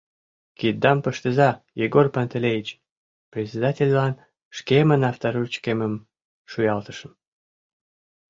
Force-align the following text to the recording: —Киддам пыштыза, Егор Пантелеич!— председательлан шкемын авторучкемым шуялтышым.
—Киддам 0.59 0.97
пыштыза, 1.03 1.49
Егор 1.85 2.07
Пантелеич!— 2.13 2.67
председательлан 3.33 4.13
шкемын 4.57 5.01
авторучкемым 5.09 5.93
шуялтышым. 6.51 7.11